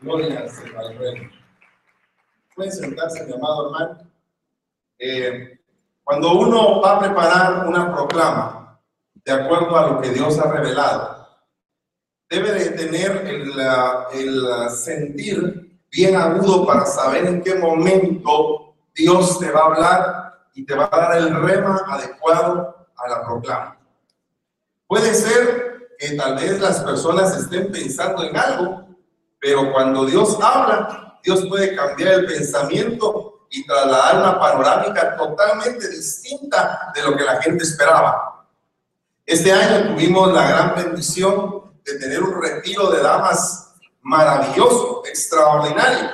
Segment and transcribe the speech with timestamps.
[0.00, 0.44] Gloria
[0.78, 1.30] al Rey.
[2.54, 4.10] Pueden sentarse, mi amado hermano.
[4.98, 5.58] Eh,
[6.04, 8.80] cuando uno va a preparar una proclama,
[9.24, 11.28] de acuerdo a lo que Dios ha revelado,
[12.28, 13.52] debe de tener el,
[14.12, 20.64] el sentir bien agudo para saber en qué momento Dios te va a hablar y
[20.64, 23.78] te va a dar el rema adecuado a la proclama.
[24.86, 28.85] Puede ser que tal vez las personas estén pensando en algo,
[29.46, 36.90] pero cuando Dios habla, Dios puede cambiar el pensamiento y trasladar una panorámica totalmente distinta
[36.92, 38.44] de lo que la gente esperaba.
[39.24, 43.72] Este año tuvimos la gran bendición de tener un retiro de damas
[44.02, 46.10] maravilloso, extraordinario.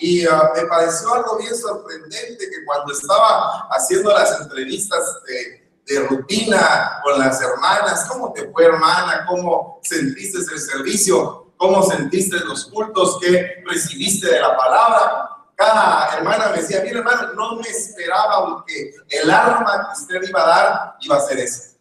[0.00, 6.00] Y ah, me pareció algo bien sorprendente que cuando estaba haciendo las entrevistas de, de
[6.08, 9.24] rutina con las hermanas, ¿cómo te fue hermana?
[9.28, 11.39] ¿Cómo sentiste el servicio?
[11.60, 15.28] ¿Cómo sentiste los cultos que recibiste de la palabra?
[15.54, 20.42] Cada hermana me decía, mira hermano, no me esperaba que el arma que usted iba
[20.42, 21.76] a dar iba a ser esa.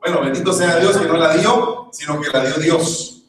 [0.00, 3.24] Bueno, bendito sea Dios que no la dio, sino que la dio Dios.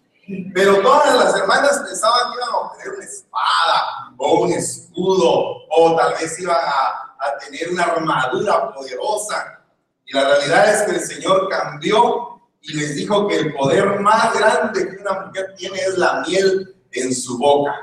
[0.54, 5.96] Pero todas las hermanas pensaban que iban a obtener una espada o un escudo o
[5.98, 9.64] tal vez iban a, a tener una armadura poderosa.
[10.06, 12.37] Y la realidad es que el Señor cambió
[12.68, 16.76] y les dijo que el poder más grande que una mujer tiene es la miel
[16.92, 17.74] en su boca.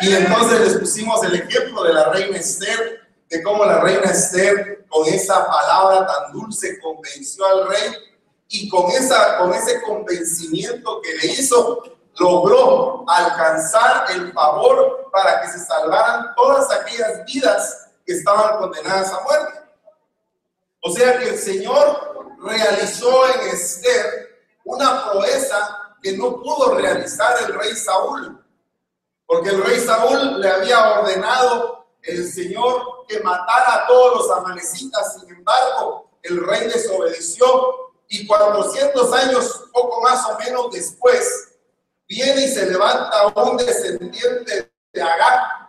[0.00, 4.86] Y entonces les pusimos el ejemplo de la reina Esther, de cómo la reina Esther
[4.88, 7.92] con esa palabra tan dulce convenció al rey
[8.48, 11.82] y con, esa, con ese convencimiento que le hizo,
[12.18, 19.22] logró alcanzar el favor para que se salvaran todas aquellas vidas que estaban condenadas a
[19.22, 19.60] muerte.
[20.80, 22.07] O sea que el Señor
[22.40, 28.44] realizó en Esther una proeza que no pudo realizar el rey Saúl,
[29.26, 35.20] porque el rey Saúl le había ordenado el Señor que matara a todos los amanecitas,
[35.20, 41.56] sin embargo, el rey desobedeció y 400 años, poco más o menos después,
[42.08, 45.68] viene y se levanta un descendiente de Agar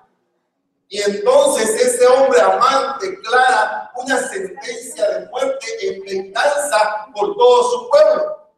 [0.90, 7.90] y entonces ese hombre amante declara una sentencia de muerte en venganza por todo su
[7.90, 8.50] pueblo.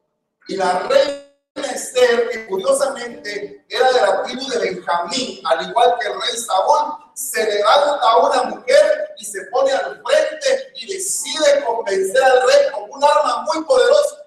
[0.47, 6.07] Y la reina Esther, que curiosamente era de la tribu de Benjamín, al igual que
[6.07, 11.63] el rey Saúl, se levanta a una mujer y se pone al frente y decide
[11.65, 14.17] convencer al rey con un arma muy poderosa,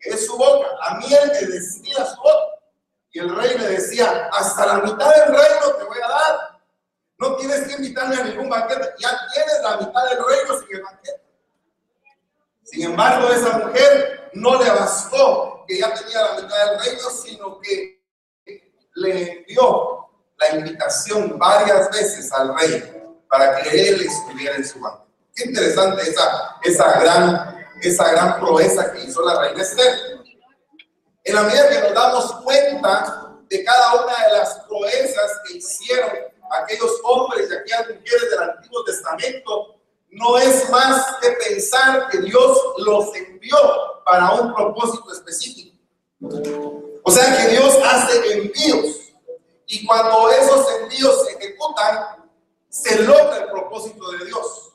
[0.00, 2.46] que es su boca, la miel que destila su boca.
[3.12, 6.51] Y el rey le decía, hasta la mitad del reino te voy a dar
[7.22, 8.90] no tienes que invitarme a ningún banquete.
[8.98, 11.22] Ya tienes la mitad del reino sin el banquete.
[12.64, 17.60] Sin embargo, esa mujer no le bastó que ya tenía la mitad del reino, sino
[17.60, 18.02] que
[18.94, 25.12] le dio la invitación varias veces al rey para que él estuviera en su banquete.
[25.34, 29.94] Qué interesante esa, esa, gran, esa gran proeza que hizo la reina Esther.
[31.24, 36.31] En la medida que nos damos cuenta de cada una de las proezas que hicieron
[36.52, 39.76] aquellos hombres y aquellas mujeres del Antiguo Testamento,
[40.10, 43.56] no es más que pensar que Dios los envió
[44.04, 45.76] para un propósito específico.
[47.02, 49.12] O sea que Dios hace envíos
[49.66, 52.28] y cuando esos envíos se ejecutan,
[52.68, 54.72] se logra el propósito de Dios.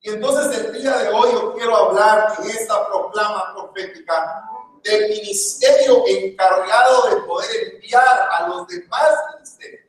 [0.00, 4.48] Y entonces el día de hoy yo quiero hablar en esta proclama profética
[4.84, 9.85] del ministerio encargado de poder enviar a los demás ministerios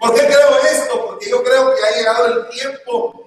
[0.00, 1.06] ¿Por qué creo esto?
[1.06, 3.26] Porque yo creo que ha llegado el tiempo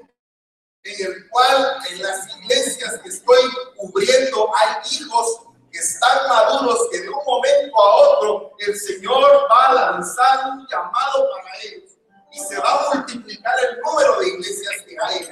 [0.83, 3.41] en el cual en las iglesias que estoy
[3.77, 9.67] cubriendo hay hijos que están maduros, que de un momento a otro el Señor va
[9.67, 11.91] a lanzar un llamado para ellos
[12.31, 15.25] y se va a multiplicar el número de iglesias que hay.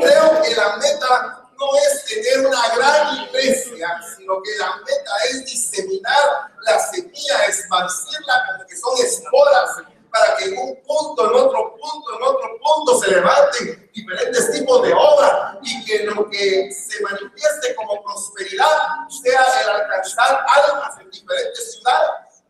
[0.00, 5.44] Creo que la meta no es tener una gran iglesia, sino que la meta es
[5.44, 9.70] diseminar la semilla, esparcirla como que son esporas,
[10.10, 14.82] para que en un punto, en otro punto, en otro punto se levanten diferentes tipos
[14.82, 21.10] de obras y que lo que se manifieste como prosperidad sea el alcanzar almas en
[21.10, 22.42] diferentes ciudades.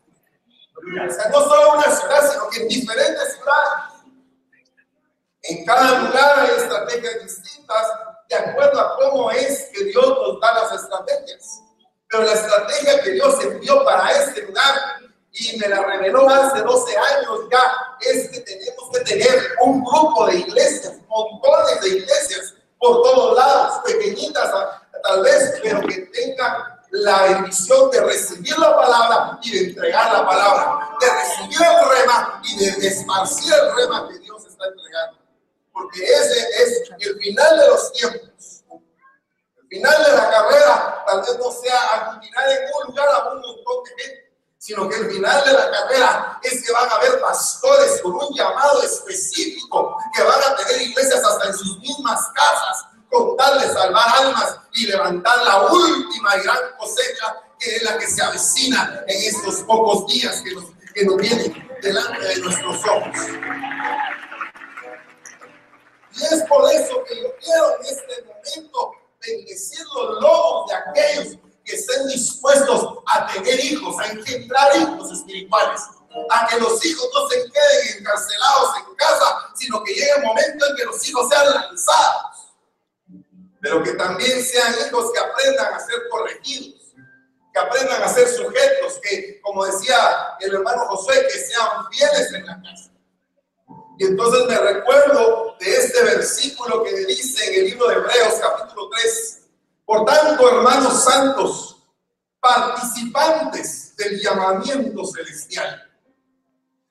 [0.76, 3.96] O sea, no solo una ciudad, sino que en diferentes ciudades.
[5.42, 7.86] En cada lugar hay estrategias distintas
[8.28, 11.62] de acuerdo a cómo es que Dios nos da las estrategias.
[12.08, 14.74] Pero la estrategia que Dios envió para este lugar
[15.32, 20.26] y me la reveló hace 12 años ya, es que tenemos que tener un grupo
[20.26, 24.50] de iglesias, montones de iglesias por todos lados, pequeñitas
[25.02, 30.26] tal vez, pero que tengan la bendición de recibir la palabra y de entregar la
[30.26, 35.15] palabra, de recibir el rema y de esparcir el rema que Dios está entregando.
[35.76, 38.64] Porque ese es el final de los tiempos.
[39.60, 43.40] El final de la carrera tal vez no sea aglutinar en un lugar a un
[43.42, 44.26] montón de gente
[44.58, 48.34] sino que el final de la carrera es que van a haber pastores con un
[48.34, 53.72] llamado específico, que van a tener iglesias hasta en sus mismas casas, con tal de
[53.72, 59.22] salvar almas y levantar la última gran cosecha que es la que se avecina en
[59.22, 63.16] estos pocos días que nos, que nos vienen delante de nuestros ojos.
[66.16, 71.38] Y es por eso que yo quiero en este momento bendecir los lobos de aquellos
[71.64, 75.80] que estén dispuestos a tener hijos, a engendrar hijos espirituales,
[76.30, 80.66] a que los hijos no se queden encarcelados en casa, sino que llegue el momento
[80.66, 82.54] en que los hijos sean lanzados,
[83.60, 86.94] pero que también sean hijos que aprendan a ser corregidos,
[87.52, 92.46] que aprendan a ser sujetos, que, como decía el hermano Josué, que sean fieles en
[92.46, 92.95] la casa.
[93.98, 98.90] Y entonces me recuerdo de este versículo que dice en el libro de Hebreos capítulo
[98.90, 99.42] 3,
[99.86, 101.76] por tanto, hermanos santos,
[102.40, 105.82] participantes del llamamiento celestial,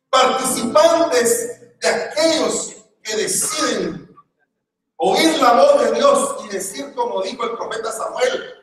[0.09, 4.15] participantes de aquellos que deciden
[4.97, 8.55] oír la voz de Dios y decir como dijo el profeta Samuel,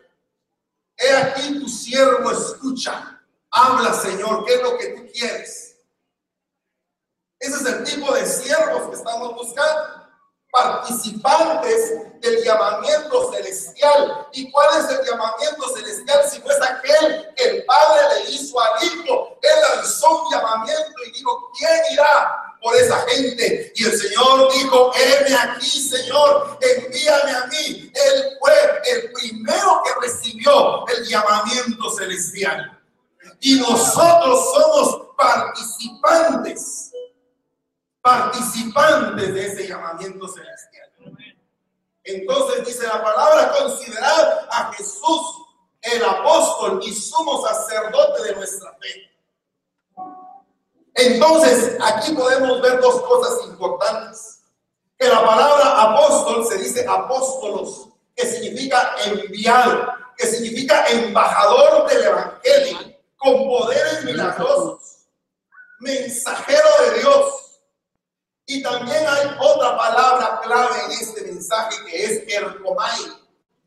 [0.96, 5.71] he aquí tu siervo escucha, habla Señor, ¿qué es lo que tú quieres?
[7.42, 10.02] Ese es el tipo de siervos que estamos buscando
[10.52, 14.28] participantes del llamamiento celestial.
[14.32, 18.60] ¿Y cuál es el llamamiento celestial si no es aquel que el Padre le hizo
[18.60, 19.38] al Hijo?
[19.42, 23.72] Él lanzó un llamamiento y dijo, ¿quién irá por esa gente?
[23.74, 27.92] Y el Señor dijo, heme aquí, Señor, envíame a mí.
[27.92, 28.54] Él fue
[28.92, 32.80] el primero que recibió el llamamiento celestial.
[33.40, 36.92] Y nosotros somos participantes
[38.02, 40.90] participantes de ese llamamiento celestial.
[42.04, 45.42] Entonces dice la palabra, considerar a Jesús
[45.82, 49.10] el apóstol y sumo sacerdote de nuestra fe.
[50.94, 54.40] Entonces, aquí podemos ver dos cosas importantes.
[54.98, 62.78] Que la palabra apóstol se dice apóstolos, que significa enviado, que significa embajador del evangelio,
[63.16, 65.06] con poderes milagrosos,
[65.80, 67.41] mensajero de Dios,
[68.46, 73.00] y también hay otra palabra clave en este mensaje que es ercomai,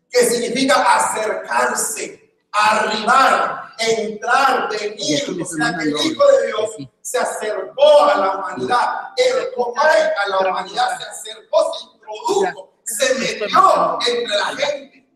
[0.09, 5.41] que significa acercarse, arribar, entrar, venir.
[5.41, 6.69] O sea que el Hijo de Dios
[7.01, 9.13] se acercó a la humanidad.
[9.17, 15.09] Ercomai a la humanidad se acercó, se introdujo, se metió entre la gente.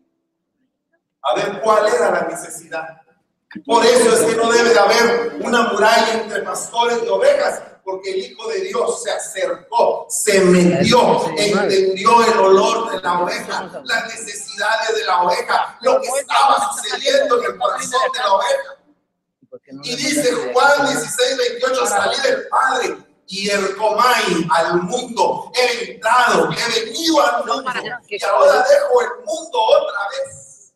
[1.22, 3.02] A ver cuál era la necesidad.
[3.66, 8.10] Por eso es que no debe de haber una muralla entre pastores y ovejas, porque
[8.10, 14.06] el Hijo de Dios se acercó, se metió, entendió el olor de la oveja, las
[14.06, 18.80] necesidades de la oveja, lo que estaba sucediendo en el corazón de la oveja.
[19.82, 22.96] Y dice Juan 16, 28, salí del Padre
[23.26, 27.72] y el comay al mundo, he entrado, he venido al mundo
[28.08, 30.72] y ahora dejo el mundo otra vez.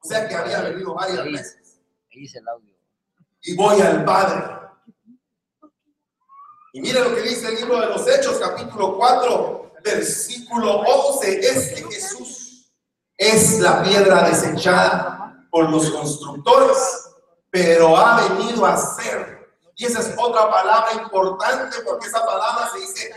[0.00, 1.80] O sea que había venido varias veces.
[3.42, 4.65] Y voy al Padre.
[6.76, 11.38] Y mire lo que dice el libro de los Hechos, capítulo 4, versículo 11.
[11.38, 12.70] Este Jesús
[13.16, 16.76] es la piedra desechada por los constructores,
[17.50, 19.48] pero ha venido a ser.
[19.74, 23.10] Y esa es otra palabra importante porque esa palabra se dice,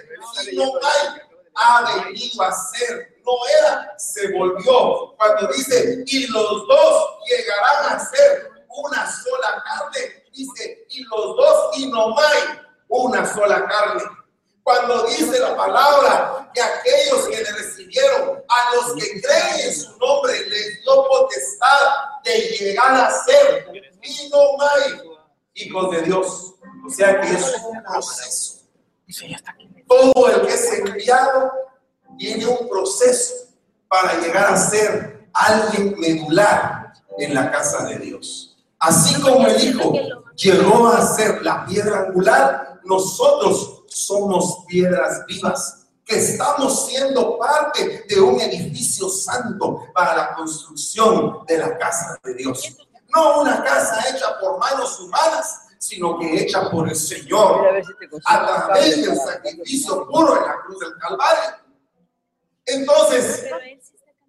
[0.53, 1.21] no hay,
[1.55, 3.19] ha venido a ser.
[3.25, 5.17] No era, se volvió.
[5.17, 11.77] Cuando dice, y los dos llegarán a ser una sola carne, dice, y los dos
[11.77, 14.03] y no hay una sola carne.
[14.63, 19.97] Cuando dice la palabra que aquellos que le recibieron, a los que creen en su
[19.97, 21.87] nombre, les dio potestad
[22.23, 23.67] de llegar a ser
[24.01, 25.01] y no hay
[25.55, 26.55] hijos de Dios.
[26.85, 28.59] O sea que es un proceso.
[29.87, 31.51] Todo el que es enviado
[32.17, 33.33] tiene un proceso
[33.87, 38.57] para llegar a ser alguien medular en la casa de Dios.
[38.77, 39.93] Así como el Hijo
[40.35, 48.19] llegó a ser la piedra angular, nosotros somos piedras vivas que estamos siendo parte de
[48.19, 52.77] un edificio santo para la construcción de la casa de Dios.
[53.13, 57.63] No una casa hecha por manos humanas, sino que hecha por el Señor
[58.25, 61.57] a través del sacrificio puro en la cruz del Calvario.
[62.65, 63.45] Entonces,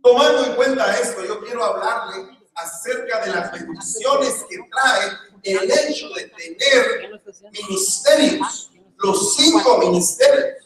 [0.02, 5.10] tomando en cuenta esto, yo quiero hablarle acerca de las bendiciones que trae
[5.42, 7.20] el hecho de tener
[7.50, 10.56] ministerios, los cinco ministerios.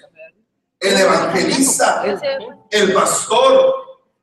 [0.81, 2.05] El evangelista,
[2.71, 3.75] el pastor,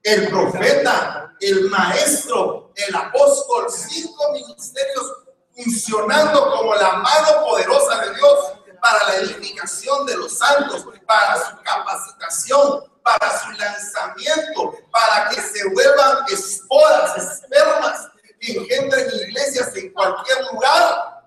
[0.03, 5.11] el profeta, el maestro, el apóstol, cinco ministerios
[5.55, 11.55] funcionando como la mano poderosa de Dios para la edificación de los santos, para su
[11.63, 18.10] capacitación, para su lanzamiento, para que se vuelvan esporas, espermas
[18.41, 21.21] que engendren iglesias en cualquier lugar.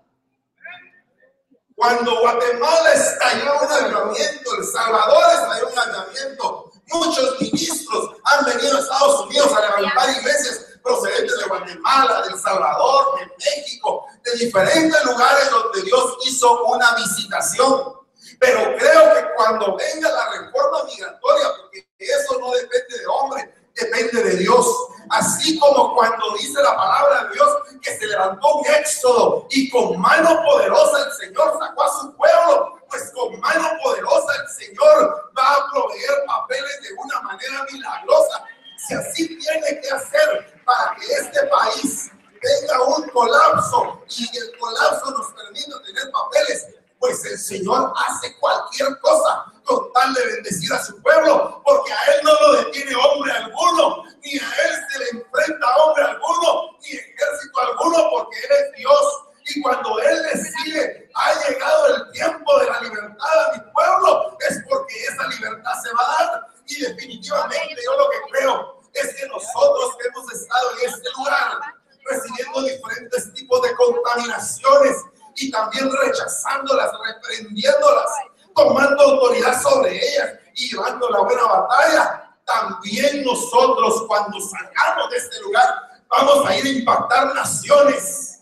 [1.77, 8.81] Cuando Guatemala estalló un avivamiento, El Salvador estalló un avivamiento, muchos ministros han venido a
[8.81, 15.05] Estados Unidos a levantar iglesias procedentes de Guatemala, de El Salvador, de México, de diferentes
[15.05, 17.95] lugares donde Dios hizo una visitación.
[18.39, 24.23] Pero creo que cuando venga la reforma migratoria, porque eso no depende de hombre, depende
[24.23, 24.67] de Dios.
[25.11, 27.49] Así como cuando dice la palabra de Dios
[27.83, 32.79] que se levantó un éxodo y con mano poderosa el Señor sacó a su pueblo,
[32.89, 38.45] pues con mano poderosa el Señor va a proveer papeles de una manera milagrosa.
[38.79, 45.11] Si así tiene que hacer para que este país tenga un colapso y el colapso
[45.11, 46.67] nos permita tener papeles,
[46.99, 52.21] pues el Señor hace cualquier cosa con de bendecir a su pueblo, porque a Él
[52.25, 57.61] no lo detiene hombre alguno, ni a Él se le enfrenta hombre alguno, ni ejército
[57.61, 59.23] alguno, porque Él es Dios.
[59.47, 64.59] Y cuando Él decide, ha llegado el tiempo de la libertad a mi pueblo, es
[64.69, 66.47] porque esa libertad se va a dar.
[66.67, 71.59] Y definitivamente yo lo que creo es que nosotros que hemos estado en este lugar,
[72.05, 74.97] recibiendo diferentes tipos de contaminaciones,
[75.37, 78.11] y también rechazándolas, reprendiéndolas,
[78.55, 82.31] tomando autoridad sobre ellas y llevando la buena batalla.
[82.45, 85.67] También nosotros cuando salgamos de este lugar
[86.09, 88.41] vamos a ir a impactar naciones,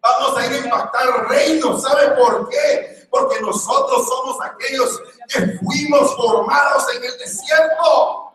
[0.00, 1.82] vamos a ir a impactar reinos.
[1.82, 3.06] ¿Sabe por qué?
[3.10, 8.32] Porque nosotros somos aquellos que fuimos formados en el desierto.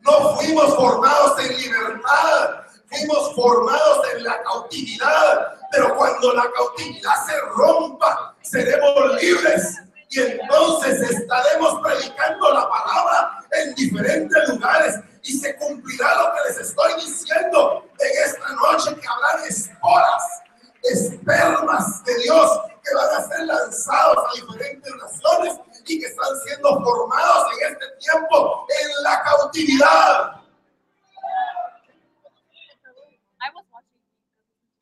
[0.00, 7.38] No fuimos formados en libertad, fuimos formados en la cautividad, pero cuando la cautividad se
[7.54, 9.78] rompa, seremos libres.
[10.12, 16.58] Y entonces estaremos predicando la palabra en diferentes lugares y se cumplirá lo que les
[16.58, 20.42] estoy diciendo en esta noche que habrán esporas,
[20.82, 26.82] espermas de Dios que van a ser lanzados a diferentes naciones y que están siendo
[26.82, 30.40] formados en este tiempo en la cautividad.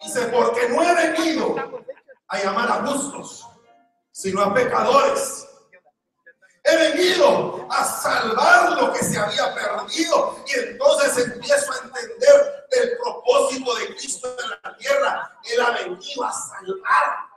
[0.00, 1.56] Dice, porque no he venido
[2.28, 3.46] a llamar a justos,
[4.18, 5.46] sino a pecadores.
[6.64, 12.98] He venido a salvar lo que se había perdido y entonces empiezo a entender el
[12.98, 15.38] propósito de Cristo en la tierra.
[15.44, 17.28] Él ha venido a salvar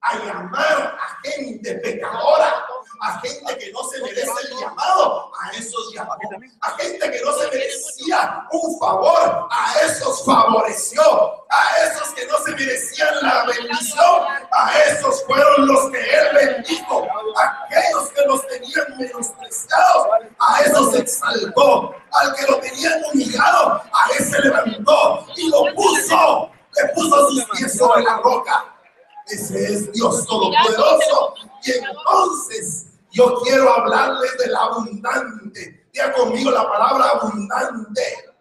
[0.00, 2.66] a llamar a gente pecadora,
[3.00, 6.16] a gente que no se merece el llamado, a esos llamó,
[6.60, 11.02] a gente que no se merecía un favor, a esos favoreció,
[11.50, 14.22] a esos que no se merecían la bendición,
[14.52, 20.06] a esos fueron los que él bendijo, aquellos que los tenían menospreciados,
[20.38, 26.88] a esos exaltó, al que lo tenían humillado, a ese levantó y lo puso, le
[26.94, 28.75] puso sus pies sobre la roca
[29.26, 31.34] ese es Dios Todopoderoso.
[31.64, 35.86] Y entonces yo quiero hablarles del abundante.
[35.92, 38.34] Diga conmigo la palabra abundante.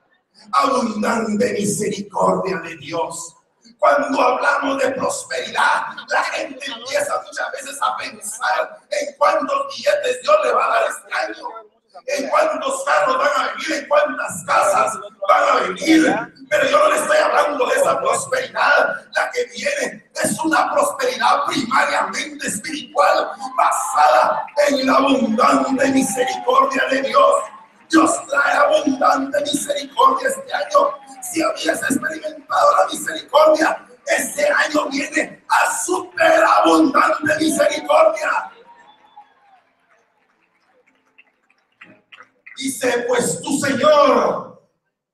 [0.51, 3.35] Abundante misericordia de Dios.
[3.79, 10.35] Cuando hablamos de prosperidad, la gente empieza muchas veces a pensar en cuántos billetes Dios
[10.43, 11.47] le va a dar este año
[12.07, 16.15] en cuántos carros van a venir, en cuántas casas van a venir.
[16.49, 19.05] Pero yo no le estoy hablando de esa prosperidad.
[19.13, 19.31] La
[24.67, 27.35] en la abundante misericordia de Dios.
[27.89, 30.91] Dios trae abundante misericordia este año.
[31.21, 38.51] Si habías experimentado la misericordia, este año viene a super abundante misericordia.
[42.57, 44.61] Dice, pues tu Señor,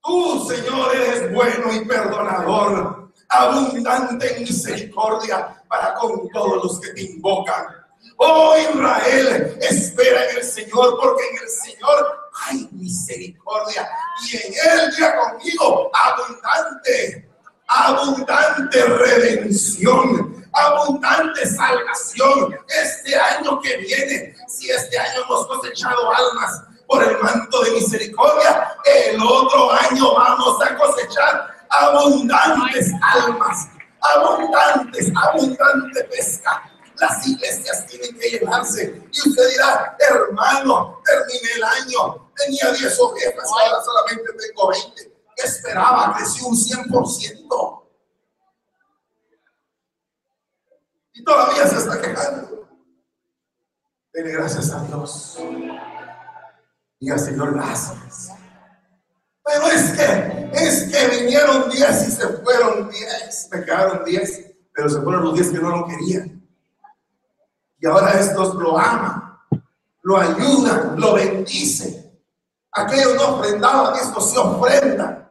[0.04, 7.02] tú Señor eres bueno y perdonador, abundante en misericordia para con todos los que te
[7.02, 7.81] invocan.
[8.18, 13.90] Oh Israel, espera en el Señor, porque en el Señor hay misericordia
[14.26, 17.30] y en Él ya conmigo abundante,
[17.68, 22.56] abundante redención, abundante salvación.
[22.68, 28.76] Este año que viene, si este año hemos cosechado almas, por el manto de misericordia.
[28.84, 33.70] El otro año vamos a cosechar abundantes almas,
[34.02, 36.70] abundantes, abundante pesca.
[37.02, 39.02] Las iglesias tienen que llenarse.
[39.12, 45.12] Y usted dirá, hermano, terminé el año, tenía 10 ovejas, ahora solamente tengo 20.
[45.36, 46.16] esperaba?
[46.16, 47.84] Creció un 100%.
[51.14, 52.70] Y todavía se está quejando.
[54.14, 55.40] Dele gracias a Dios.
[57.00, 58.30] Y al Señor gracias.
[59.44, 63.50] Pero es que, es que vinieron 10 y se fueron 10.
[63.52, 66.41] Me quedaron 10, pero se fueron los 10 que no lo querían.
[67.82, 69.40] Y ahora estos lo aman,
[70.04, 72.12] lo ayudan, lo bendicen.
[72.72, 75.28] Aquellos no ofrendaban, estos se ofrendan.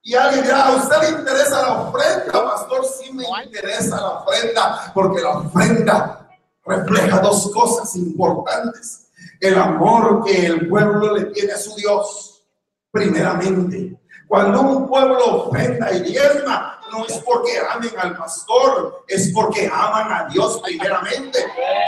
[0.00, 2.32] Y alguien dirá, ¿a usted le interesa la ofrenda?
[2.32, 6.28] Pastor, sí me interesa la ofrenda, porque la ofrenda
[6.64, 9.08] refleja dos cosas importantes.
[9.40, 12.44] El amor que el pueblo le tiene a su Dios,
[12.92, 13.98] primeramente.
[14.28, 20.12] Cuando un pueblo ofrenda y diezma, no es porque amen al pastor, es porque aman
[20.12, 21.38] a Dios primeramente.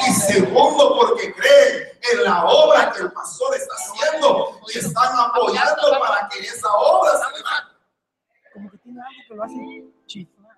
[0.08, 5.98] Y segundo, porque creen en la obra que el pastor está haciendo y están apoyando
[6.00, 10.56] para que esa obra se Como que tiene algo que lo hace chiflar.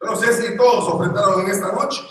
[0.00, 2.02] No sé si todos ofrendaron en esta noche.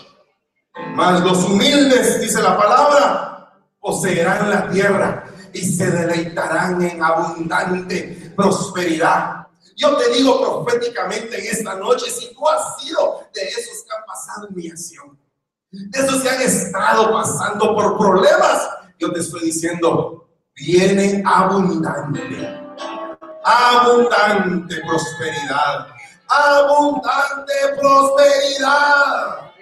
[0.94, 9.41] Mas los humildes, dice la palabra, poseerán la tierra y se deleitarán en abundante prosperidad.
[9.76, 14.04] Yo te digo proféticamente en esta noche, si tú has sido de esos que han
[14.06, 15.18] pasado humillación,
[15.70, 22.20] de esos que han estado pasando por problemas, yo te estoy diciendo, viene abundante,
[23.44, 25.86] abundante prosperidad,
[26.28, 29.52] abundante prosperidad.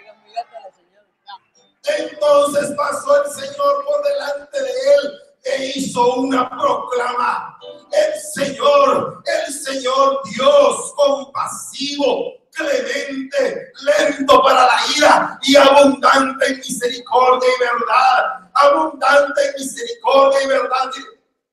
[1.98, 7.58] Entonces pasó el Señor por delante de él e hizo una proclama.
[7.90, 17.48] El Señor, el Señor Dios compasivo, clemente, lento para la ira y abundante en misericordia
[17.48, 18.50] y verdad.
[18.54, 20.90] Abundante en misericordia y verdad.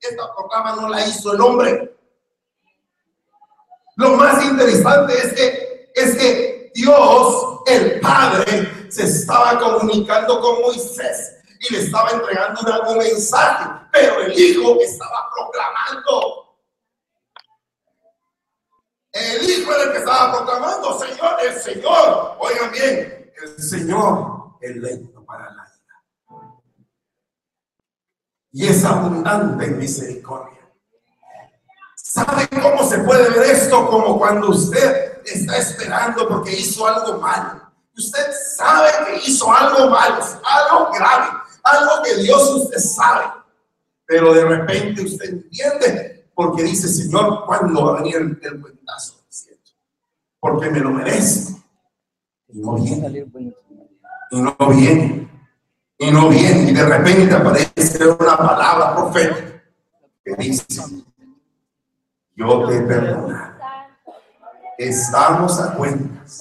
[0.00, 1.96] Esta proclama no la hizo el hombre.
[3.96, 11.37] Lo más interesante es que, es que Dios, el Padre, se estaba comunicando con Moisés
[11.60, 16.56] y le estaba entregando un mensaje, pero el hijo estaba proclamando.
[19.12, 24.76] El hijo era el que estaba proclamando, Señor, el Señor, oigan bien, el Señor es
[24.76, 25.78] lento para la ira
[28.52, 30.58] y es abundante en misericordia.
[31.96, 33.88] ¿Sabe cómo se puede ver esto?
[33.88, 37.68] Como cuando usted está esperando porque hizo algo malo.
[37.96, 43.26] Usted sabe que hizo algo malo, algo grave, algo que Dios usted sabe.
[44.06, 49.14] Pero de repente usted entiende porque dice, Señor, ¿cuándo va a venir el, cuentazo?
[50.40, 51.60] Porque me lo merezco.
[52.48, 53.26] Y no viene.
[54.30, 55.28] Y no viene.
[55.98, 56.70] Y no viene.
[56.70, 59.62] Y de repente aparece una palabra profética
[60.24, 60.64] que dice,
[62.36, 63.36] yo te perdono.
[64.78, 66.38] Estamos a cuentas.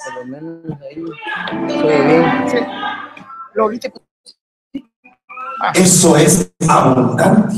[5.73, 7.55] Eso es abundante,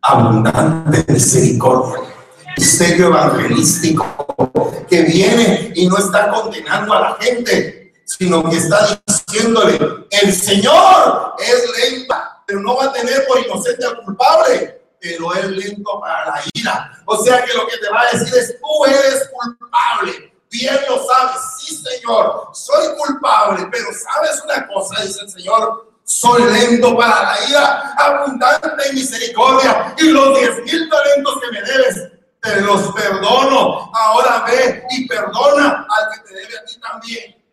[0.00, 2.10] abundante misericordia.
[2.56, 10.06] Misterio evangelístico que viene y no está condenando a la gente, sino que está diciéndole,
[10.10, 15.46] el Señor es lenta, pero no va a tener por inocente al culpable, pero es
[15.46, 17.02] lento para la ira.
[17.06, 21.04] O sea que lo que te va a decir es, tú eres culpable, bien lo
[21.04, 27.22] sabes, sí Señor, soy culpable, pero sabes una cosa, dice el Señor, soy lento para
[27.22, 32.92] la ira, abundante en misericordia, y los diez mil talentos que me debes, te los
[32.92, 33.90] perdono.
[33.94, 37.44] Ahora ve y perdona al que te debe a ti también.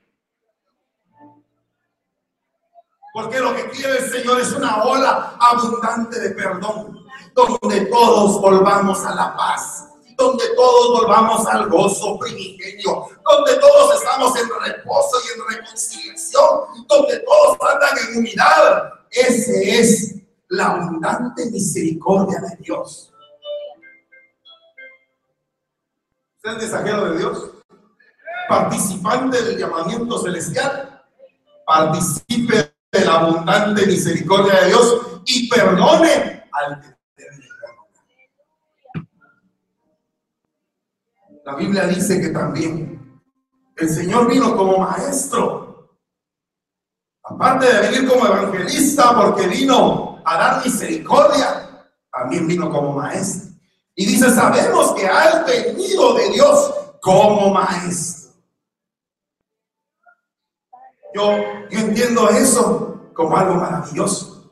[3.13, 9.05] Porque lo que quiere el Señor es una ola abundante de perdón, donde todos volvamos
[9.05, 9.87] a la paz
[10.21, 14.47] donde todos volvamos al gozo primigenio, donde todos estamos en
[18.17, 18.93] unidad.
[19.09, 20.15] Ese es
[20.49, 23.13] la abundante misericordia de Dios.
[26.37, 27.51] ¿Usted es mensajero de Dios?
[28.49, 31.03] Participante del llamamiento celestial.
[31.65, 36.91] Participe de la abundante misericordia de Dios y perdone al que
[41.43, 43.21] La Biblia dice que también
[43.75, 45.70] el Señor vino como maestro.
[47.35, 53.51] Aparte de venir como evangelista, porque vino a dar misericordia, también vino como maestro.
[53.95, 58.31] Y dice, sabemos que has venido de Dios como maestro.
[61.13, 61.37] Yo,
[61.69, 64.51] yo entiendo eso como algo maravilloso.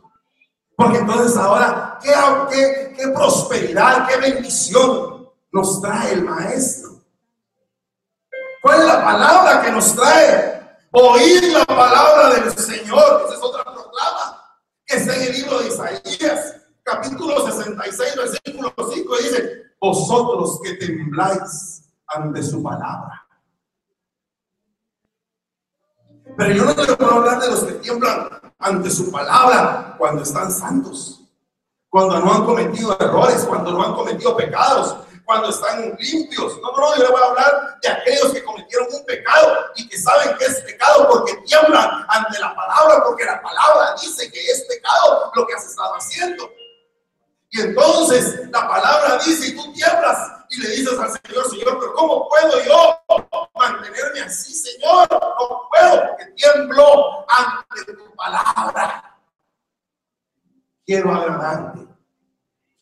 [0.75, 2.13] Porque entonces ahora, ¿qué,
[2.49, 6.89] qué, qué prosperidad, qué bendición nos trae el maestro?
[8.61, 10.58] ¿Cuál es la palabra que nos trae?
[10.91, 13.23] Oír la palabra del Señor.
[13.25, 19.17] Esa es otra proclama que está en el libro de Isaías, capítulo 66, versículo 5.
[19.17, 23.25] Dice, vosotros que tembláis ante su palabra.
[26.37, 30.51] Pero yo no te puedo hablar de los que tiemblan ante su palabra cuando están
[30.51, 31.21] santos,
[31.87, 34.95] cuando no han cometido errores, cuando no han cometido pecados,
[35.29, 36.59] cuando están limpios.
[36.59, 39.95] No, no, yo le voy a hablar de aquellos que cometieron un pecado y que
[39.95, 44.65] saben que es pecado porque tiemblan ante la palabra, porque la palabra dice que es
[44.67, 46.49] pecado lo que has estado haciendo.
[47.51, 50.17] Y entonces la palabra dice, y tú tiemblas
[50.49, 52.99] y le dices al Señor, Señor, pero ¿cómo puedo yo
[53.53, 55.07] mantenerme así, Señor?
[55.11, 59.15] No puedo porque tiemblo ante tu palabra.
[60.87, 61.87] Quiero agradarte.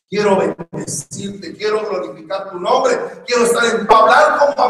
[0.09, 0.37] Quiero
[0.87, 4.63] bendecirte, quiero glorificar tu nombre, quiero estar en tu hablar como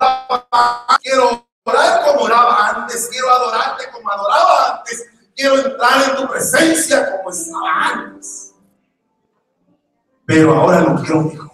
[0.00, 6.28] hablaba, quiero orar como oraba antes, quiero adorarte como adoraba antes, quiero entrar en tu
[6.28, 8.48] presencia como estaba antes
[10.28, 11.50] pero ahora lo quiero mejor.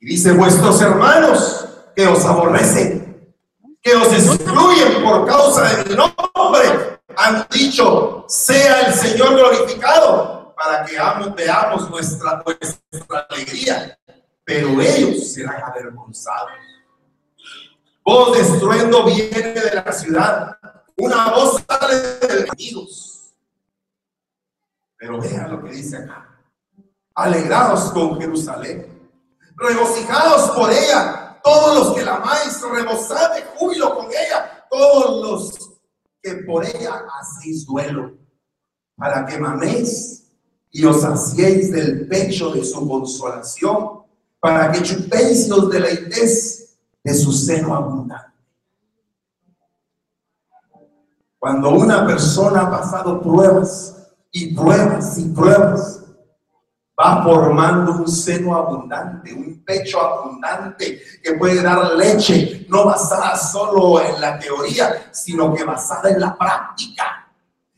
[0.00, 3.34] Y dice, vuestros hermanos que os aborrecen,
[3.80, 6.89] que os excluyen por causa de mi nombre,
[7.22, 10.96] han dicho, sea el Señor glorificado, para que
[11.36, 13.98] veamos nuestra, nuestra alegría,
[14.44, 16.50] pero ellos serán avergonzados.
[18.02, 20.58] Voz de estruendo viene de la ciudad,
[20.96, 23.10] una voz sale de amigos
[25.00, 26.28] pero vean lo que dice acá.
[27.14, 29.10] Alegrados con Jerusalén,
[29.56, 35.69] regocijados por ella, todos los que la amáis, rebosad de júbilo con ella, todos los
[36.22, 38.18] que por ella hacéis duelo,
[38.96, 40.30] para que maméis
[40.70, 44.02] y os hacéis del pecho de su consolación,
[44.38, 48.30] para que chupéis y os deleitéis de su seno abundante.
[51.38, 53.96] Cuando una persona ha pasado pruebas,
[54.32, 55.99] y pruebas y pruebas,
[57.00, 64.02] va formando un seno abundante, un pecho abundante que puede dar leche, no basada solo
[64.02, 67.26] en la teoría, sino que basada en la práctica,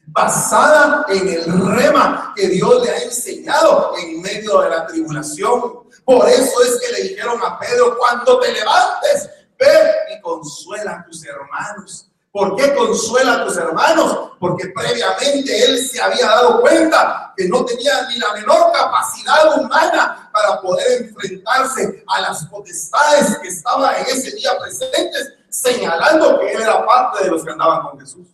[0.06, 5.60] basada en el rema que Dios le ha enseñado en medio de la tribulación.
[6.04, 11.04] Por eso es que le dijeron a Pedro, cuando te levantes, ve y consuela a
[11.04, 14.30] tus hermanos ¿Por qué consuela a tus hermanos?
[14.40, 20.30] Porque previamente él se había dado cuenta que no tenía ni la menor capacidad humana
[20.32, 26.62] para poder enfrentarse a las potestades que estaban en ese día presentes, señalando que él
[26.62, 28.26] era parte de los que andaban con Jesús.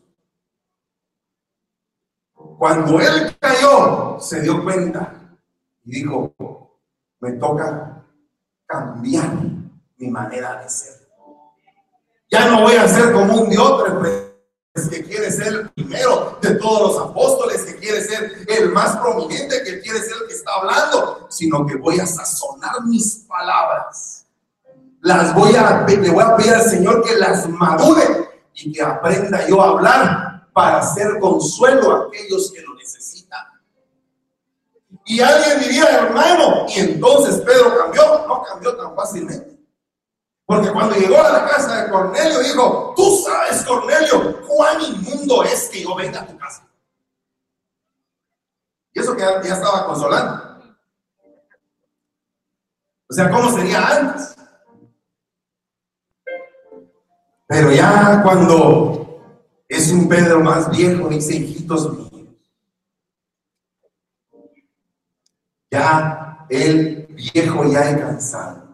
[2.57, 5.13] Cuando él cayó, se dio cuenta
[5.85, 6.33] y dijo,
[7.19, 8.05] me toca
[8.65, 9.33] cambiar
[9.97, 10.98] mi manera de ser.
[12.31, 14.29] Ya no voy a ser como un diótrefe
[14.87, 19.63] que quiere ser el primero de todos los apóstoles, que quiere ser el más prominente,
[19.65, 24.27] que quiere ser el que está hablando, sino que voy a sazonar mis palabras.
[25.01, 29.47] Las voy a, le voy a pedir al Señor que las madure y que aprenda
[29.49, 33.45] yo a hablar para hacer consuelo a aquellos que lo necesitan.
[35.07, 39.58] Y alguien diría, hermano, y entonces Pedro cambió, no cambió tan fácilmente.
[40.49, 45.69] Porque cuando llegó a la casa de Cornelio, dijo, tú sabes, Cornelio, cuán inmundo es
[45.69, 46.67] que yo venga a tu casa.
[48.95, 50.63] Y eso que ya, estaba consolando.
[53.11, 54.37] O sea, ¿cómo sería antes?
[57.47, 59.21] Pero ya cuando
[59.69, 62.11] es un Pedro más viejo, dice, hijitos míos,
[65.71, 68.68] ya el viejo ya he cansado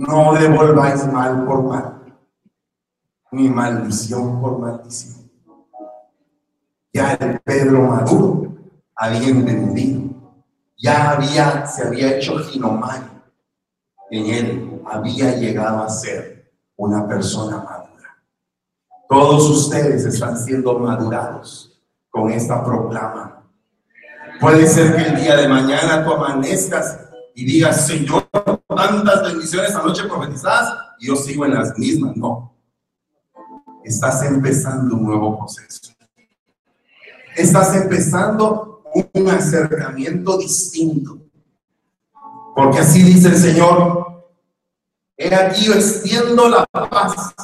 [0.00, 2.00] No devolváis mal por mal,
[3.32, 5.30] ni maldición por maldición.
[6.90, 8.56] Ya el Pedro maduro
[8.96, 10.08] había entendido,
[10.78, 12.98] ya había, se había hecho ginomai
[14.10, 18.16] en él, había llegado a ser una persona madura.
[19.06, 23.42] Todos ustedes están siendo madurados con esta proclama.
[24.40, 27.00] Puede ser que el día de mañana tú amanezcas
[27.34, 28.26] y digas, Señor,
[28.80, 32.16] tantas bendiciones anoche profetizadas y yo sigo en las mismas.
[32.16, 32.54] No.
[33.84, 35.92] estás empezando un nuevo proceso.
[37.36, 38.82] Estás empezando
[39.14, 41.18] un acercamiento distinto.
[42.54, 44.32] Porque así dice el Señor,
[45.16, 47.34] he aquí yo extiendo la paz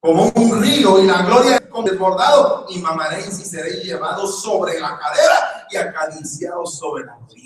[0.00, 4.98] como un río y la gloria como desbordado y mamaréis y seréis llevados sobre la
[4.98, 7.41] cadera y acariciados sobre las rodillas.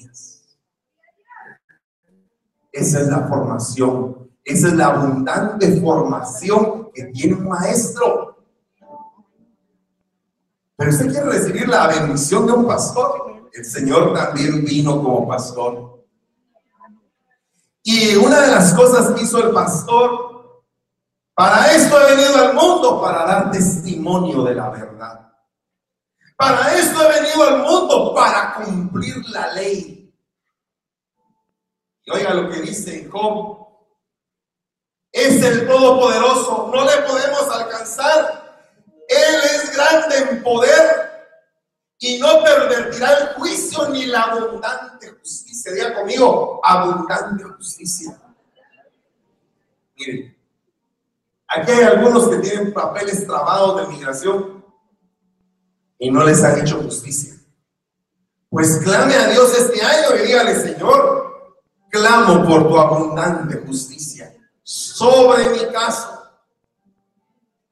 [2.77, 8.37] Esa es la formación, esa es la abundante formación que tiene un maestro.
[10.77, 13.49] Pero usted quiere recibir la bendición de un pastor.
[13.51, 16.05] El Señor también vino como pastor.
[17.83, 20.63] Y una de las cosas que hizo el pastor
[21.35, 25.33] para esto he venido al mundo, para dar testimonio de la verdad.
[26.37, 29.96] Para esto he venido al mundo, para cumplir la ley.
[32.07, 33.67] Y oiga lo que dice Job.
[35.13, 38.65] Es el Todopoderoso, no le podemos alcanzar.
[39.09, 41.11] Él es grande en poder
[41.99, 45.73] y no pervertirá el juicio ni la abundante justicia.
[45.73, 48.19] Diga conmigo, abundante justicia.
[49.97, 50.37] Miren,
[51.49, 54.65] Aquí hay algunos que tienen papeles trabados de migración
[55.99, 57.35] y no les han hecho justicia.
[58.51, 61.26] Pues clame a Dios este año y dígale, Señor,
[61.91, 66.13] clamo por tu abundante justicia sobre mi caso.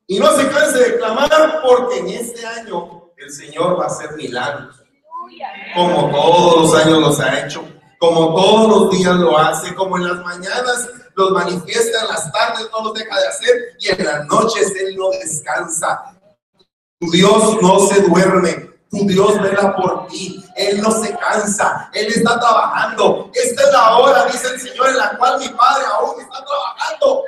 [0.06, 4.12] Y no se canse de clamar porque en este año el Señor va a hacer
[4.12, 4.80] milagros.
[5.74, 7.64] Como todos los años los ha hecho,
[7.98, 12.68] como todos los días lo hace, como en las mañanas los manifiesta en las tardes,
[12.70, 16.14] no los deja de hacer y en las noches Él no descansa.
[17.00, 22.38] Tu Dios no se duerme, Dios vela por ti, Él no se cansa, Él está
[22.38, 23.30] trabajando.
[23.34, 27.24] Esta es la hora, dice el Señor, en la cual mi Padre aún está trabajando.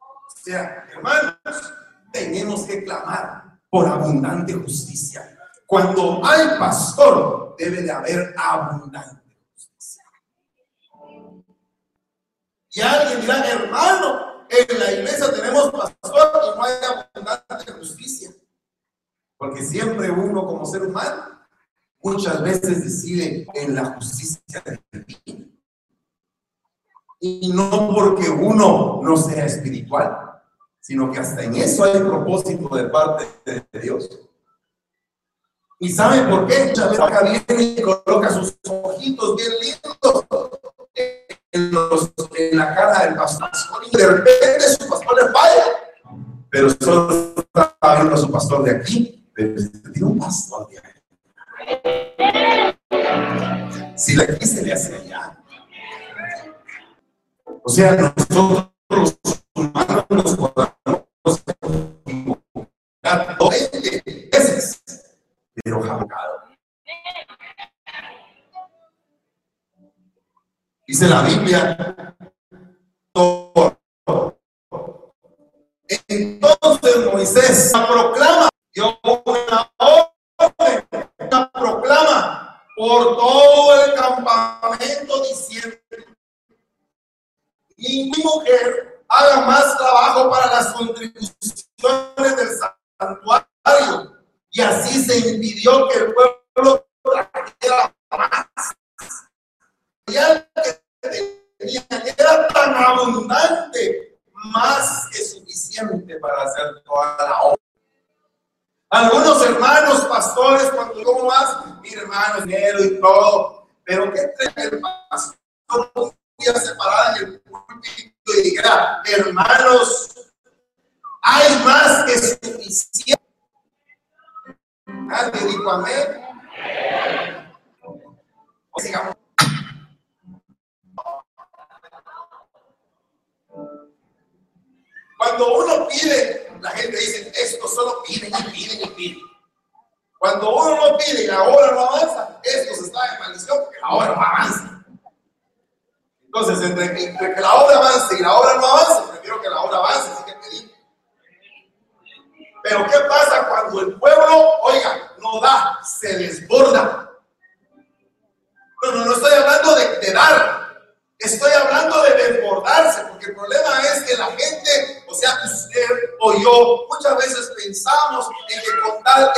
[0.00, 1.72] O sea, hermanos,
[2.12, 5.36] tenemos que clamar por abundante justicia.
[5.66, 9.20] Cuando hay pastor, debe de haber abundante
[12.72, 18.30] Y alguien dirá, hermano, en la iglesia tenemos pastor y no hay abundante justicia.
[19.40, 21.40] Porque siempre uno como ser humano
[22.02, 25.22] muchas veces decide en la justicia Dios.
[27.18, 30.42] Y no porque uno no sea espiritual,
[30.78, 34.10] sino que hasta en eso hay propósito de parte de Dios.
[35.78, 36.74] ¿Y sabe por qué?
[37.00, 40.26] Acá viene y coloca sus ojitos bien lindos
[41.50, 43.50] en, los, en la cara del pastor
[43.90, 45.64] y de repente su pastor le falla.
[46.50, 50.20] Pero solo está a su pastor de aquí, pero un.
[53.96, 55.36] Si la aquí se le hace allá.
[57.62, 59.18] O sea, nosotros los
[59.54, 61.42] humanos nos podamos
[62.06, 64.82] equivocar 20 veces,
[65.54, 66.08] pero jamás.
[70.86, 72.16] Dice la Biblia.
[76.08, 77.72] Entonces Moisés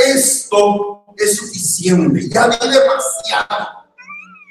[0.06, 3.82] esto es suficiente, ya vi demasiado.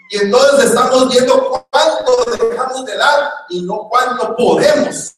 [0.10, 5.13] Y entonces estamos viendo cuánto dejamos de dar y no cuánto podemos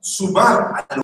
[0.00, 1.02] sumar a lo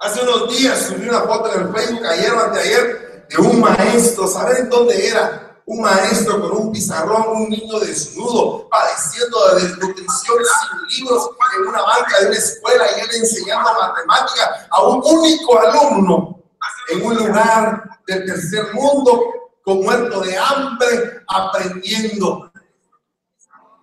[0.00, 4.28] Hace unos días subí una foto en el Facebook, ayer o anteayer, de un maestro,
[4.28, 5.47] ¿saben dónde era?
[5.70, 11.82] Un maestro con un pizarrón, un niño desnudo, padeciendo de desnutrición sin libros en una
[11.82, 16.42] banca de una escuela y él enseñando matemática a un único alumno
[16.90, 19.20] en un lugar del tercer mundo
[19.62, 22.50] con muerto de hambre aprendiendo.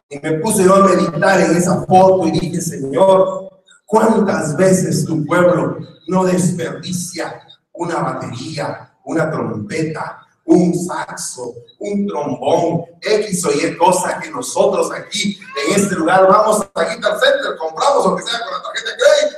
[0.09, 5.23] Y me puse yo a meditar en esa foto y dije, Señor, ¿cuántas veces tu
[5.23, 7.43] pueblo no desperdicia
[7.73, 15.39] una batería, una trompeta, un saxo, un trombón, X o Y cosa que nosotros aquí
[15.67, 19.37] en este lugar vamos a Guitar Center, compramos o que sea con la tarjeta crédito.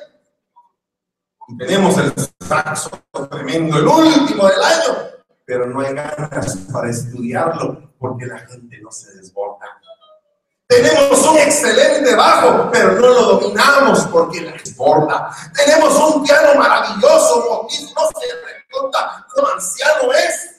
[1.49, 2.13] Y tenemos el
[2.45, 2.89] saxo
[3.29, 4.97] tremendo, el último del año,
[5.45, 9.65] pero no hay ganas para estudiarlo porque la gente no se desborda.
[10.67, 15.31] Tenemos un excelente bajo, pero no lo dominamos porque la desborda.
[15.55, 18.27] Tenemos un piano maravilloso, no se
[18.67, 20.56] pregunta cómo anciano es.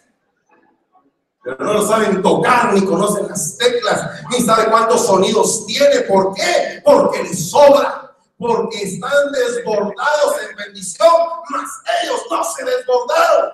[1.42, 6.00] Pero no lo saben tocar, ni conocen las teclas, ni saben cuántos sonidos tiene.
[6.02, 6.82] ¿Por qué?
[6.84, 8.04] Porque les sobra.
[8.36, 11.10] Porque están desbordados en bendición,
[11.50, 11.68] mas
[12.02, 13.50] ellos no se desbordaron.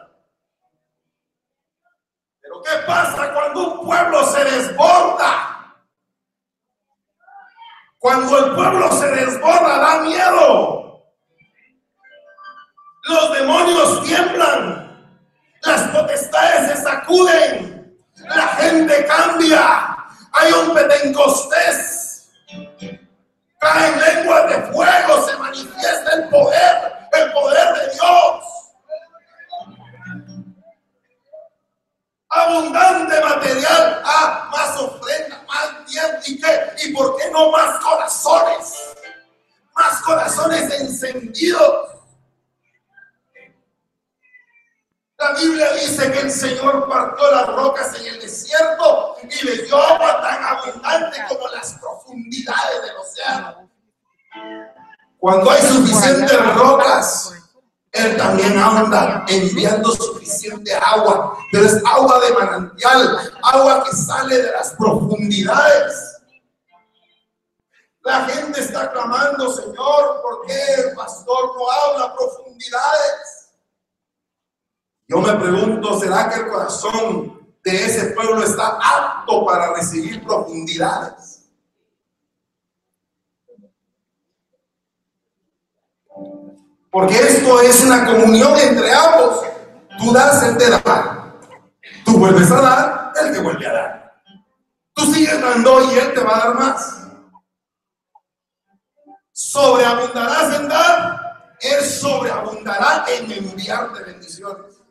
[2.43, 5.55] Pero ¿qué pasa cuando un pueblo se desborda?
[7.99, 11.03] Cuando el pueblo se desborda, da miedo.
[13.05, 14.85] Los demonios tiemblan.
[15.63, 17.74] Las potestades se sacuden.
[18.35, 19.97] La gente cambia.
[20.33, 22.29] Hay un petencostés.
[23.61, 25.27] Caen lenguas de fuego.
[25.27, 26.93] Se manifiesta el poder.
[27.13, 28.55] El poder de Dios.
[32.35, 36.73] abundante material, ah, más ofrenda, más tiempo, ¿y qué?
[36.85, 38.95] ¿Y por qué no más corazones?
[39.75, 41.94] Más corazones encendidos.
[45.25, 49.75] La Biblia dice que el Señor partió las rocas en el desierto y le dio
[49.75, 53.71] agua tan abundante como las profundidades del océano.
[55.19, 57.33] Cuando hay suficientes rocas,
[57.93, 64.53] él también anda enviando suficiente agua, pero es agua de manantial, agua que sale de
[64.53, 66.19] las profundidades.
[68.03, 73.44] La gente está clamando, Señor, ¿por qué el pastor no habla profundidades?
[75.07, 81.43] Yo me pregunto, ¿será que el corazón de ese pueblo está apto para recibir profundidades?
[86.91, 89.45] Porque esto es una comunión entre ambos.
[89.99, 91.35] Tú das, Él te da.
[92.05, 94.23] Tú vuelves a dar, Él te vuelve a dar.
[94.95, 97.09] Tú sigues dando y Él te va a dar más.
[99.33, 104.84] Sobreabundarás en dar, Él sobreabundará en enviarte bendiciones.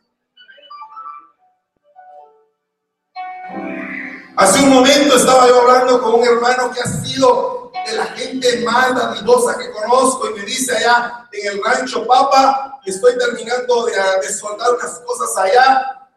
[4.35, 8.61] Hace un momento estaba yo hablando con un hermano que ha sido de la gente
[8.65, 13.93] más dadivosa que conozco y me dice allá en el rancho Papa, estoy terminando de,
[14.21, 16.09] de soldar unas cosas allá.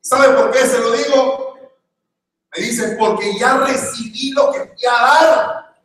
[0.00, 1.58] ¿Sabe por qué se lo digo?
[2.54, 5.76] Me dice, porque ya recibí lo que fui a dar.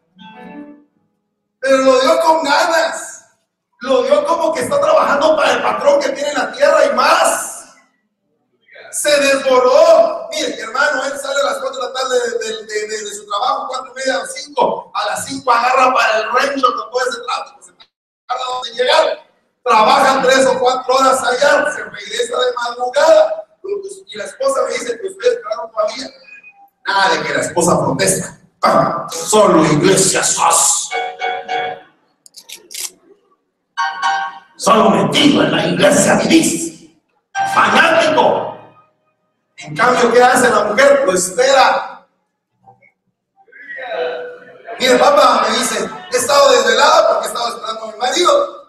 [1.59, 3.25] Pero lo dio con ganas.
[3.81, 7.75] Lo dio como que está trabajando para el patrón que tiene la tierra y más
[8.91, 10.20] se desbordó.
[10.31, 13.95] Mire, hermano, él sale a las 4 de la tarde de, su trabajo, 4 y
[13.95, 14.91] media o 5.
[14.95, 17.61] A las 5 agarra para el rancho con todo ese tráfico.
[17.61, 17.71] Se
[18.27, 19.31] tarda donde llegar.
[19.63, 21.71] Trabajan 3 o 4 horas allá.
[21.73, 23.45] Se regresa de madrugada.
[24.07, 26.09] Y la esposa me dice que ustedes quedaron todavía.
[26.87, 28.37] Nada de que la esposa protesta.
[29.11, 30.37] Solo iglesias
[34.55, 36.89] Solo metido en la iglesia vivís.
[37.53, 38.50] Fanático.
[39.63, 41.03] En cambio, ¿qué hace la mujer?
[41.05, 42.07] Lo espera.
[44.79, 48.61] Mire, papá me dice, he estado desvelada porque he estado esperando a mi marido.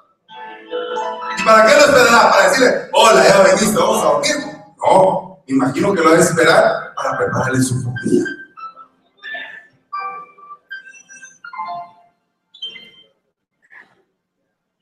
[1.39, 2.31] ¿Y para qué lo esperará?
[2.31, 4.37] Para decirle, hola, ya veniste, vamos a dormir.
[4.77, 8.27] No, imagino que lo a esperar para prepararle su comida.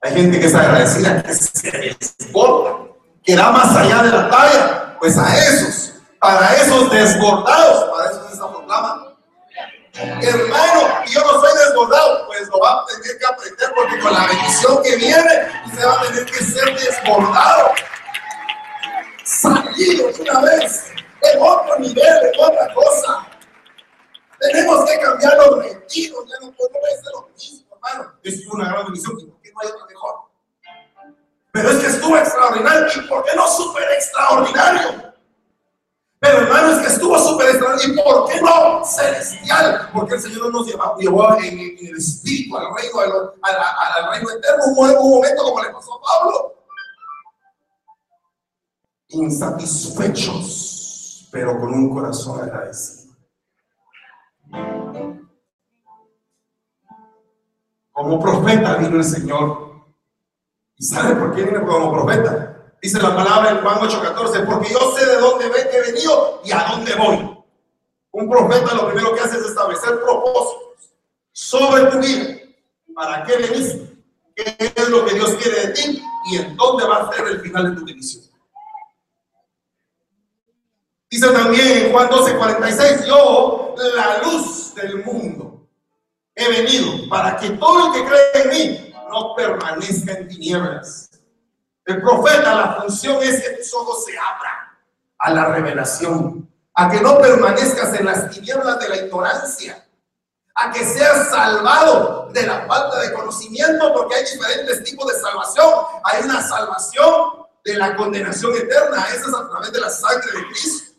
[0.02, 2.88] Hay gente que es agradecida, que se desborda,
[3.22, 4.96] que da más allá de la talla.
[4.98, 9.16] Pues a esos para esos desbordados, para eso es esa proclama.
[9.94, 14.26] Hermano, yo no soy desbordado, pues lo va a tener que aprender porque con la
[14.26, 17.72] bendición que viene, usted va a tener que ser desbordado.
[19.24, 20.92] Salido una vez,
[21.22, 23.26] en otro nivel, en otra cosa.
[24.38, 28.12] Tenemos que cambiar los retiros, ya no puede ser lo mismo, hermano.
[28.22, 29.18] estuvo una gran bendición.
[29.20, 30.14] ¿Y por qué no hay otra mejor?
[31.52, 32.86] Pero es que estuvo extraordinario.
[32.94, 35.10] ¿Y por qué no súper extraordinario?
[36.20, 37.94] Pero hermano, es que estuvo súper extraordinario.
[37.94, 39.90] ¿Y por qué no celestial?
[39.92, 43.00] Porque el Señor nos llevó, en, el espíritu al reino,
[43.42, 44.64] al, reino eterno.
[44.76, 46.54] Un, un momento como le pasó a Pablo.
[49.08, 53.16] Insatisfechos, pero con un corazón agradecido.
[57.92, 59.70] Como profeta vino el Señor.
[60.76, 62.49] ¿Y sabe por qué viene como profeta?
[62.82, 66.40] Dice la palabra en Juan 8:14, porque yo sé de dónde ven que he venido
[66.44, 67.36] y a dónde voy.
[68.12, 70.94] Un profeta lo primero que hace es establecer propósitos
[71.32, 72.38] sobre tu vida.
[72.94, 73.90] ¿Para qué veniste?
[74.34, 76.02] ¿Qué es lo que Dios quiere de ti?
[76.30, 78.24] ¿Y en dónde va a ser el final de tu bendición?
[81.10, 85.66] Dice también en Juan 12:46, yo, la luz del mundo,
[86.34, 91.09] he venido para que todo el que cree en mí no permanezca en tinieblas.
[91.86, 94.78] El profeta, la función es que tus ojos se abran
[95.18, 99.86] a la revelación, a que no permanezcas en las tinieblas de la ignorancia,
[100.54, 105.68] a que seas salvado de la falta de conocimiento, porque hay diferentes tipos de salvación.
[106.04, 110.46] Hay una salvación de la condenación eterna, esa es a través de la sangre de
[110.48, 110.92] Cristo.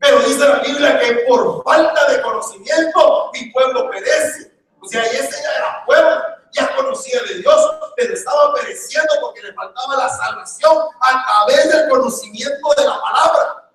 [0.00, 4.52] Pero dice la Biblia que por falta de conocimiento mi pueblo perece.
[4.80, 6.20] O sea, ese ya era pueblo,
[6.52, 11.88] ya conocía de Dios, pero estaba pereciendo porque le faltaba la salvación a través del
[11.88, 13.70] conocimiento de la palabra.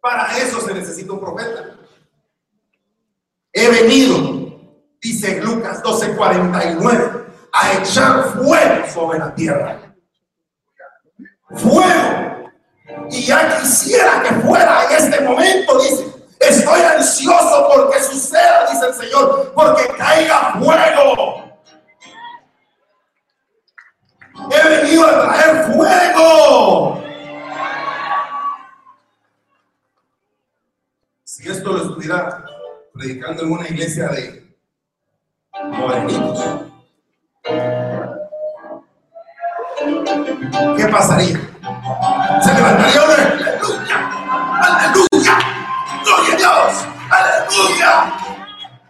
[0.00, 1.76] Para eso se necesita un profeta.
[3.52, 4.58] He venido,
[5.00, 9.94] dice Lucas 12:49, a echar fuego sobre la tierra.
[11.50, 12.50] Fuego.
[13.10, 16.11] Y ya quisiera que fuera en este momento, dice,
[16.48, 21.52] Estoy ansioso porque suceda, dice el Señor, porque caiga fuego.
[24.50, 27.02] He venido a traer fuego.
[31.22, 32.44] Si esto lo estuviera
[32.92, 34.56] predicando en una iglesia de
[35.62, 36.44] morenitos,
[40.76, 41.40] ¿qué pasaría?
[42.42, 44.08] Se levantaría una aleluya,
[44.60, 45.11] aleluya.
[46.04, 46.86] Gloria a Dios.
[47.10, 48.12] Aleluya.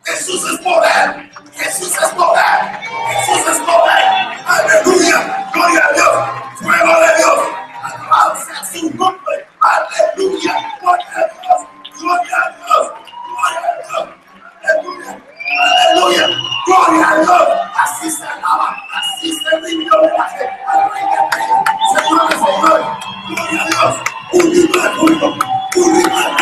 [0.05, 1.31] Jesús es poder.
[1.55, 2.81] Jesús es poder.
[3.09, 4.05] Jesús es poder.
[4.47, 5.49] Aleluya.
[5.53, 6.13] Gloria a Dios.
[6.57, 7.39] Fuego de Dios.
[7.83, 8.41] Alabado
[8.73, 9.47] su nombre.
[9.61, 10.55] Aleluya.
[10.81, 11.69] Gloria a Dios.
[12.01, 12.93] Gloria a Dios.
[13.29, 14.09] Gloria a Dios.
[14.65, 15.19] Aleluya.
[15.61, 16.27] Aleluya.
[16.67, 17.49] Gloria a Dios.
[17.79, 18.77] Así se alaba.
[18.95, 21.61] Así se rindió homenaje al Rey de Reyes.
[21.95, 22.87] Señores, señores.
[23.29, 23.95] Gloria a Dios.
[24.33, 25.27] Un libro de culto.
[25.77, 26.42] Un libro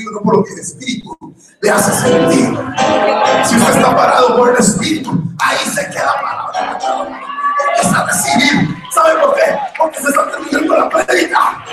[0.00, 2.58] digo, no por lo que el espíritu le hace sentir.
[3.44, 7.08] Si usted está parado por el espíritu, ahí se queda parado.
[7.68, 8.76] Empieza a recibir.
[8.92, 9.58] ¿Sabe por qué?
[9.78, 11.64] Porque se está terminando la prédica.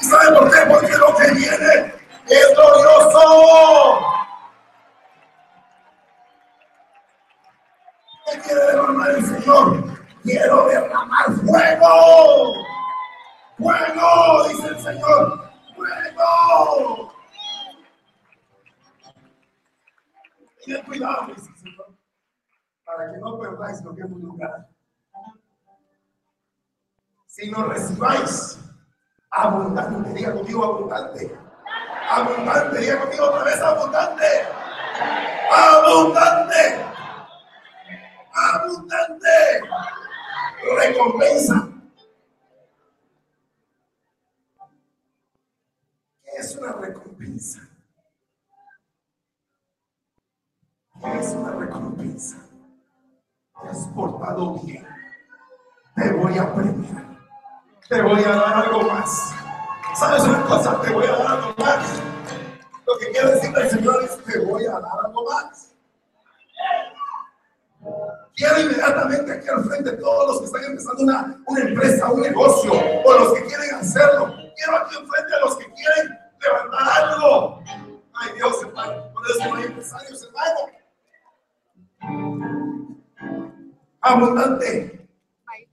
[0.00, 0.60] ¿Y sabe por qué?
[0.68, 1.94] Porque lo que viene
[2.28, 4.00] es glorioso.
[8.32, 9.96] ¿Qué quiere derramar el Señor?
[10.26, 12.66] quiero derramar fuego.
[13.56, 15.50] Fuego, dice el Señor.
[15.76, 17.12] Fuego.
[20.66, 21.96] Ten cuidado, dice el Señor,
[22.84, 24.68] para no perdáis lo que es un lugar.
[27.26, 28.58] Si no recibáis
[29.30, 31.38] abundante, diga contigo abundante.
[32.08, 34.26] Abundante, diga contigo otra vez abundante.
[35.50, 36.84] Abundante.
[38.32, 39.28] Abundante
[40.74, 41.68] recompensa.
[46.22, 47.60] ¿Qué es una recompensa?
[51.00, 52.45] ¿Qué es una recompensa?
[53.66, 54.86] Te has portado bien.
[55.96, 57.04] Te voy a premiar.
[57.88, 59.34] Te voy a dar algo más.
[59.96, 60.80] ¿Sabes una cosa?
[60.82, 62.00] Te voy a dar algo más.
[62.86, 65.74] Lo que quiere decir el Señor es: Te voy a dar algo más.
[68.36, 72.72] Quiero inmediatamente aquí al frente todos los que están empezando una, una empresa, un negocio,
[72.72, 74.32] o los que quieren hacerlo.
[74.54, 77.64] quiero aquí enfrente a los que quieren levantar algo.
[78.14, 80.76] Ay Dios, hermano, por eso no hay empresarios, hermano.
[84.06, 85.08] Abundante,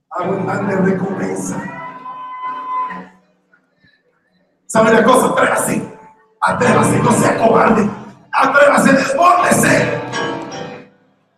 [0.10, 1.56] abundante recompensa.
[4.66, 5.28] ¿Sabe la cosa?
[5.28, 5.98] Atrévase,
[6.42, 7.88] atrévase, no sea cobarde.
[8.32, 10.02] Atrévase, desbórdese,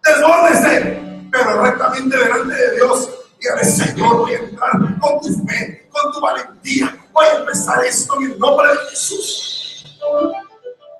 [0.05, 3.09] desbórdese, pero rectamente delante de Dios.
[3.41, 4.71] Y Señor, voy a entrar
[5.01, 6.97] con tu fe, con tu valentía.
[7.11, 9.99] Voy a empezar esto en el nombre de Jesús.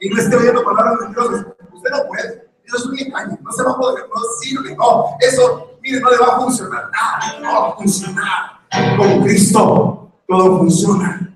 [0.01, 1.45] Y no esté oyendo palabras de Dios.
[1.71, 2.49] Usted no puede.
[2.65, 3.37] Eso es un engaño.
[3.41, 4.75] No se va a poder, no sirve.
[4.75, 7.39] No, eso, mire, no le va a funcionar nada.
[7.39, 8.97] No va a funcionar.
[8.97, 11.35] Con Cristo todo funciona.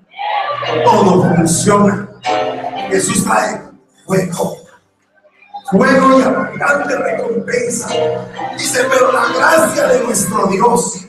[0.84, 2.08] Todo funciona.
[2.88, 3.62] Jesús trae
[4.04, 4.56] fuego.
[5.70, 7.88] Fuego y abundante recompensa.
[8.58, 11.06] Dice, pero la gracia de nuestro Dios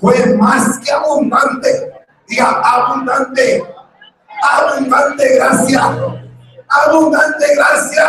[0.00, 1.92] fue más que abundante.
[2.26, 3.64] Diga, abundante.
[4.42, 5.82] Abundante gracia.
[6.68, 8.06] Abundante gracia.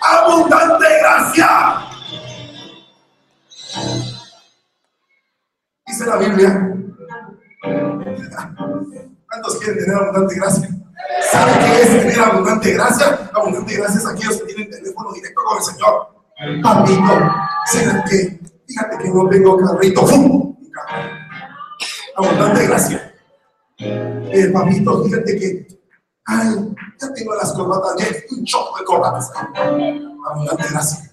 [0.00, 1.87] Abundante gracia.
[5.86, 6.74] Dice la Biblia.
[9.28, 10.68] ¿Cuántos quieren tener abundante gracia?
[11.30, 13.30] ¿Sabe qué es tener abundante gracia?
[13.34, 16.08] Abundante gracia es aquellos que tienen teléfono directo con el Señor.
[16.62, 17.12] Papito.
[18.66, 20.06] Fíjate que no tengo carrito.
[22.16, 23.14] Abundante gracia.
[23.78, 25.66] Eh, papito, fíjate que,
[26.26, 28.06] ay, ya tengo las corbatas, ya
[28.36, 29.30] un choco de corbatas.
[30.26, 31.07] Abundante gracia.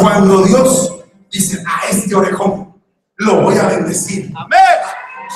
[0.00, 0.96] Cuando Dios
[1.30, 2.74] dice a este orejón,
[3.16, 4.30] lo voy a bendecir.
[4.36, 4.60] Amén.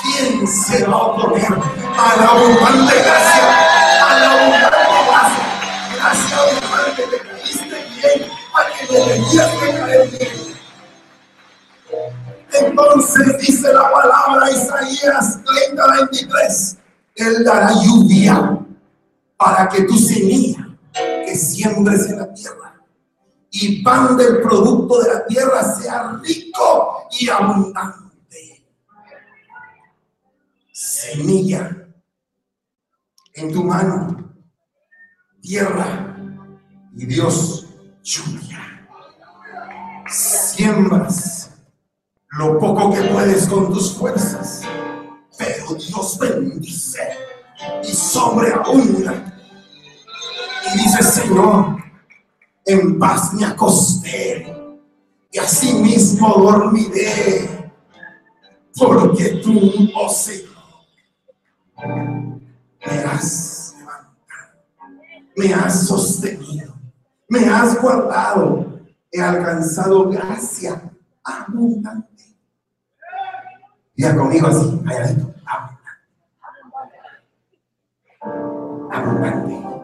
[0.01, 3.43] ¿Quién se va a oponer a la abundante gracia?
[4.07, 5.43] A la abundante gracia.
[5.95, 10.51] Gracia abundante, te caíste bien, a que me tenías que caer bien.
[12.53, 16.77] Entonces dice la palabra Isaías 30, 23,
[17.15, 18.59] Él dará lluvia
[19.37, 22.81] para que tu semilla que siembres en la tierra
[23.51, 28.11] y pan del producto de la tierra sea rico y abundante
[30.81, 31.87] semilla
[33.33, 34.33] en tu mano,
[35.39, 36.15] tierra
[36.95, 37.67] y Dios
[38.03, 38.87] lluvia.
[40.07, 41.51] Siembras
[42.31, 44.63] lo poco que puedes con tus fuerzas,
[45.37, 47.07] pero Dios bendice
[47.83, 49.40] y sobreabunda.
[50.73, 51.77] Dice, Señor,
[52.65, 54.55] en paz me acosté
[55.31, 57.71] y así mismo dormiré,
[58.77, 60.49] porque tú, oh Señor,
[62.85, 64.13] me has levantado,
[65.35, 66.73] me has sostenido,
[67.29, 68.79] me has guardado,
[69.11, 70.91] he alcanzado gracia
[71.23, 72.25] abundante.
[73.95, 75.33] Diga conmigo así, abundante.
[78.91, 79.80] Abundante.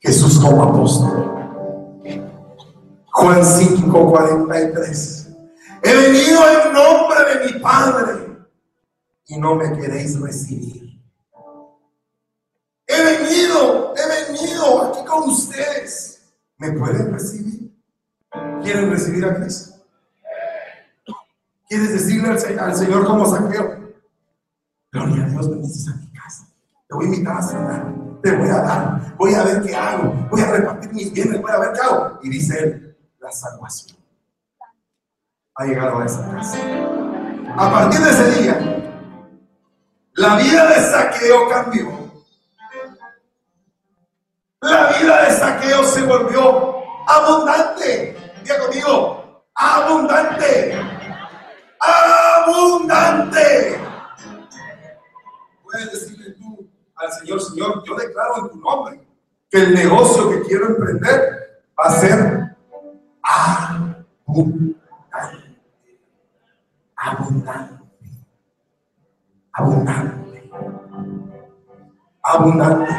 [0.00, 1.40] Jesús como apóstol.
[3.12, 5.28] Juan 5, 43.
[5.82, 8.46] He venido en nombre de mi Padre
[9.26, 11.00] y no me queréis recibir.
[12.86, 16.22] He venido, he venido aquí con ustedes.
[16.58, 17.70] ¿Me pueden recibir?
[18.62, 19.74] ¿Quieren recibir a Cristo?
[21.68, 22.28] ¿Quieres decirle
[22.58, 23.92] al, Señor como saqueo?
[24.90, 26.48] Gloria a Dios, bendices a mi casa.
[26.88, 28.09] Te voy a invitar a cenar.
[28.22, 29.16] Te voy a dar.
[29.16, 30.12] Voy a ver qué hago.
[30.30, 31.40] Voy a repartir mis bienes.
[31.40, 32.18] Voy a ver qué hago.
[32.22, 34.00] Y dice él, la salvación
[35.60, 36.58] ha llegado a esa casa.
[37.56, 38.80] A partir de ese día,
[40.14, 41.90] la vida de saqueo cambió.
[44.62, 48.16] La vida de saqueo se volvió abundante.
[48.42, 50.78] Diga conmigo, abundante.
[52.46, 53.80] Abundante.
[55.62, 56.59] Puedes decirle tú
[57.00, 59.00] al Señor, Señor, yo declaro en tu nombre
[59.50, 62.56] que el negocio que quiero emprender va a ser
[63.22, 64.76] abundante.
[66.96, 67.80] Abundante
[69.60, 70.50] abundante.
[72.22, 72.92] Abundante.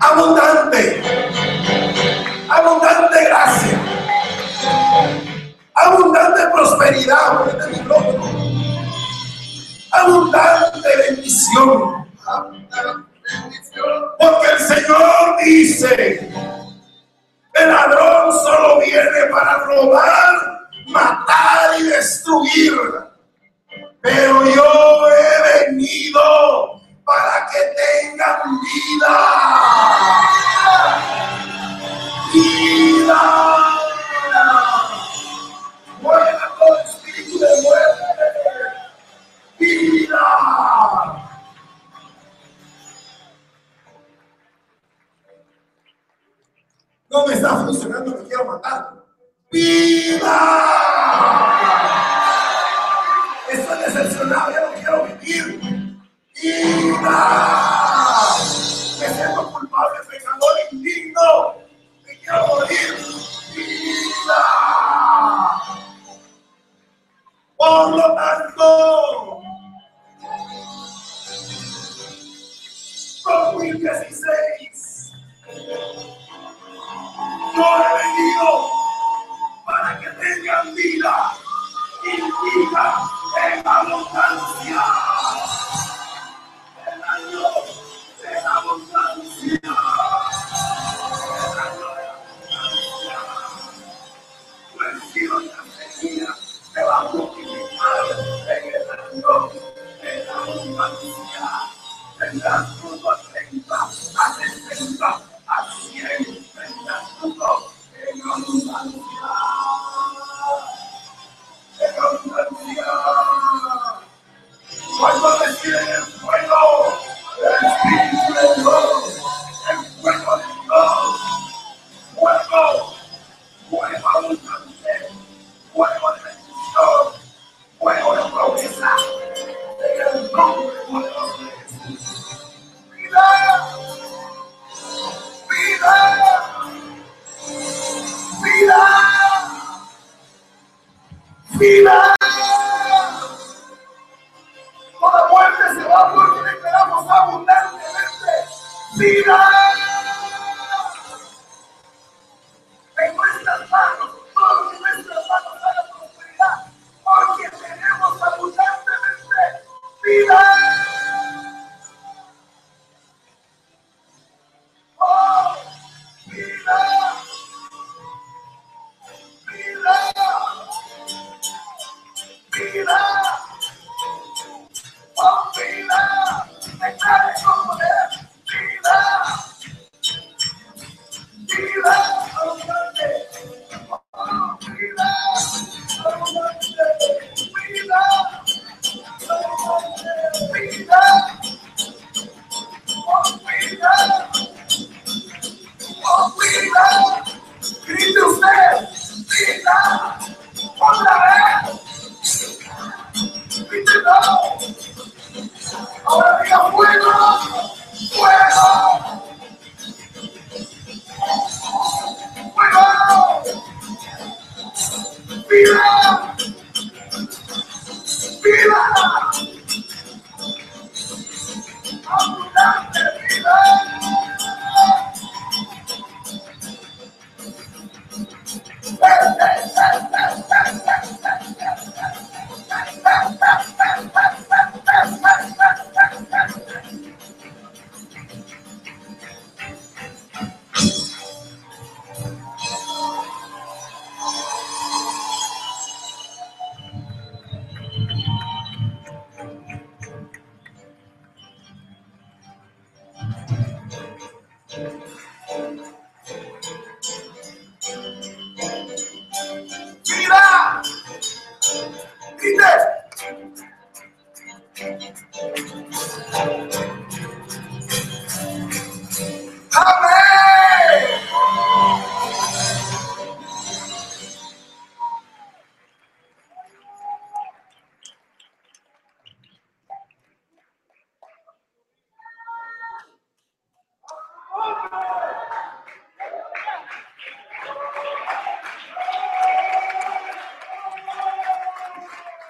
[0.00, 1.02] Abundante.
[2.48, 3.78] Abundante gracia.
[5.74, 7.46] Abundante prosperidad.
[9.92, 12.05] Abundante bendición.
[14.18, 16.28] Porque el Señor dice,
[17.54, 22.80] el ladrón solo viene para robar, matar y destruir.
[24.00, 29.14] Pero yo he venido para que tengan vida.
[32.32, 33.22] Vida.
[36.02, 37.75] Buena con espíritu de muerte.
[47.16, 48.92] No me está funcionando, me quiero matar.
[49.50, 50.38] ¡Viva!
[53.50, 55.58] Estoy decepcionado, ya no quiero vivir.
[56.42, 57.18] ¡Viva!
[59.00, 61.54] Me siento culpable, pecador indigno.
[62.04, 62.94] Me quiero morir.
[63.54, 64.42] ¡Viva!
[67.56, 69.40] Por lo tanto,
[73.24, 74.55] 2016.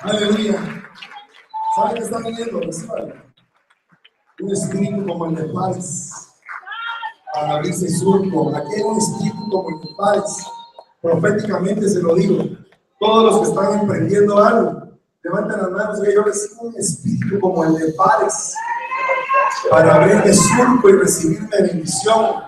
[0.07, 0.85] Aleluya.
[1.75, 2.61] ¿Sabe qué está viniendo?
[2.61, 3.25] Reciban.
[4.41, 6.33] Un espíritu como el de paz.
[7.35, 8.55] Para abrirse surco.
[8.55, 10.47] Aquí hay un espíritu como el de paz.
[11.03, 12.45] Proféticamente se lo digo.
[13.01, 14.83] Todos los que están emprendiendo algo,
[15.25, 16.01] levanten las manos.
[16.01, 18.55] Oye, yo recibo un espíritu como el de paz.
[19.69, 22.43] Para abrirme surco y recibirme bendición.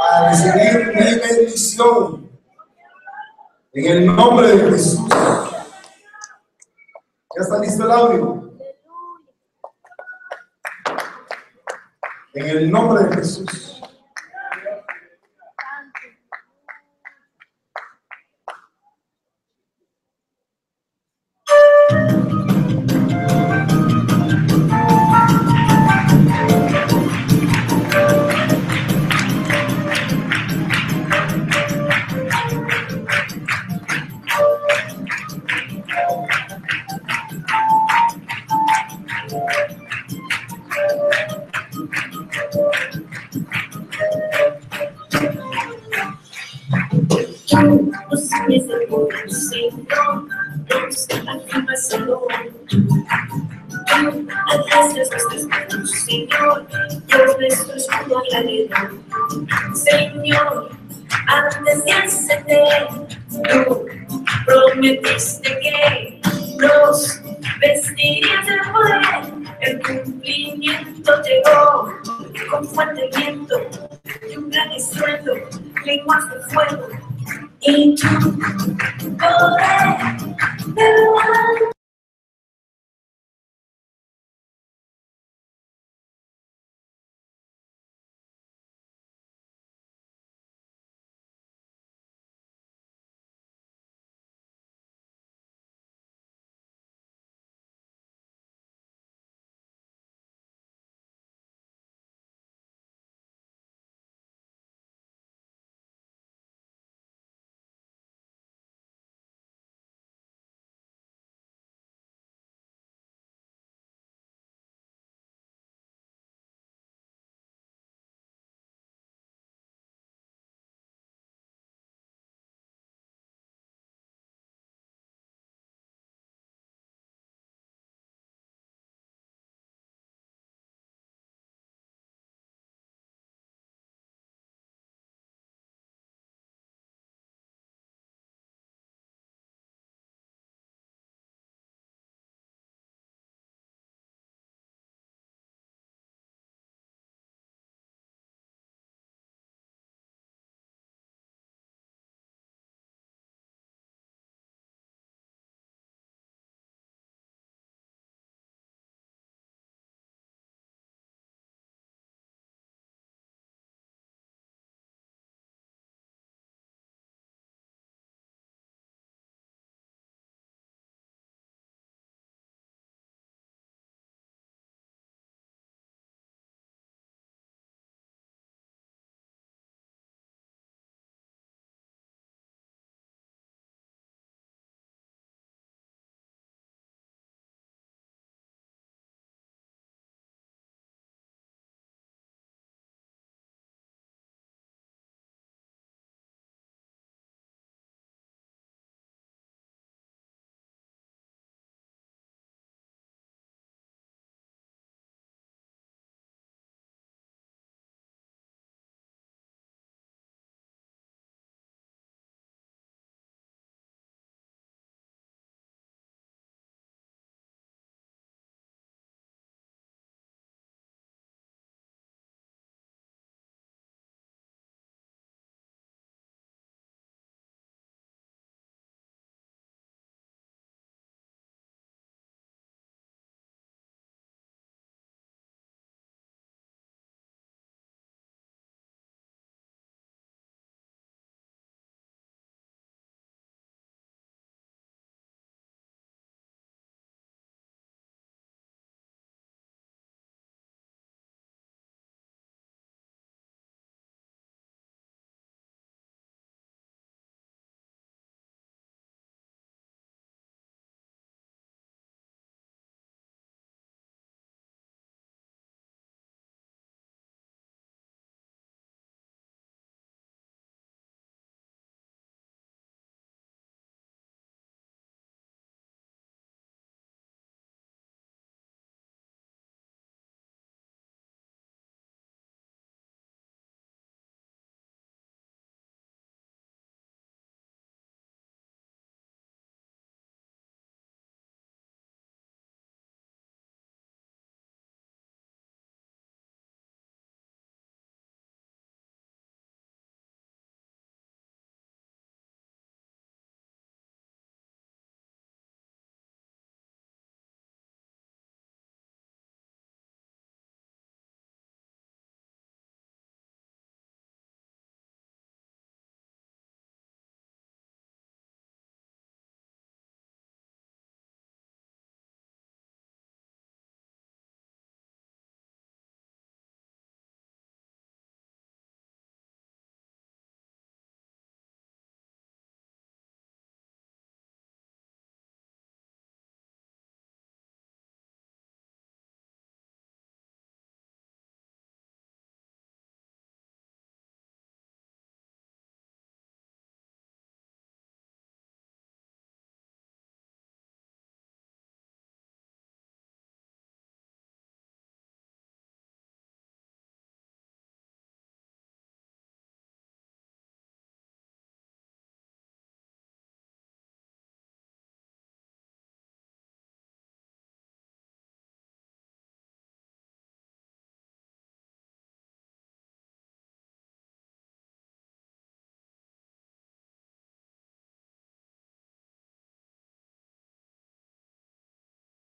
[0.00, 2.30] Para recibir mi bendición.
[3.72, 5.21] En el nombre de Jesús.
[7.42, 8.52] ¿Ya está listo el audio?
[12.34, 13.71] En el nombre de Jesús.
[75.96, 76.88] Lenguas de fuego.
[77.60, 78.08] Y tu
[79.18, 79.86] poder
[80.66, 81.41] de lo alto